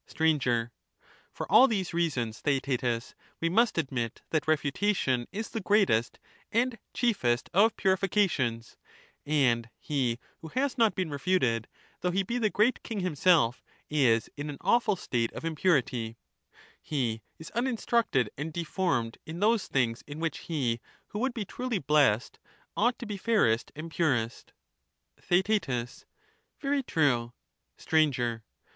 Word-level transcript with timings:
Str, 0.07 0.23
For 1.31 1.45
all 1.47 1.67
these 1.67 1.93
reasons, 1.93 2.39
Theaetetus, 2.41 3.13
we 3.39 3.49
must 3.49 3.77
admit 3.77 4.23
that 4.31 4.45
RcfiitaUon 4.45 4.71
refiitation 4.73 5.25
is 5.31 5.49
the 5.49 5.59
greatest 5.59 6.17
and 6.51 6.79
chiefest 6.91 7.51
of 7.53 7.77
purifications, 7.77 8.77
and 9.27 9.69
he 9.79 10.13
^® 10.15 10.19
who 10.41 10.47
has 10.59 10.75
not 10.75 10.95
been 10.95 11.11
refuted, 11.11 11.67
though 11.99 12.09
he 12.09 12.23
be 12.23 12.39
the 12.39 12.49
Great 12.49 12.81
King 12.81 13.01
him 13.01 13.13
puriaca 13.13 13.17
self, 13.17 13.63
is 13.91 14.27
in 14.35 14.49
an 14.49 14.57
awful 14.61 14.95
state 14.95 15.31
of 15.33 15.45
impurity; 15.45 16.17
he 16.81 17.21
is 17.37 17.51
uninstructed 17.51 18.31
and 18.39 18.49
^^^' 18.49 18.53
deformed 18.53 19.19
in 19.27 19.39
those 19.39 19.67
things 19.67 20.03
in 20.07 20.19
which 20.19 20.39
he 20.49 20.81
who 21.09 21.19
would 21.19 21.35
be 21.35 21.45
truly 21.45 21.77
blessed 21.77 22.39
ought 22.75 22.97
to 22.97 23.05
be 23.05 23.17
fairest 23.17 23.71
and 23.75 23.91
purest 23.91 24.51
m 25.19 25.43
Theaet, 25.43 26.03
Very 26.59 26.81
true. 26.81 27.33
Str. 27.77 28.07